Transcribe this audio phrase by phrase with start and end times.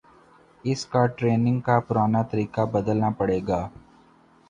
[0.63, 3.67] اس کا ٹریننگ کا پرانا طریقہ بدلنا پڑے گا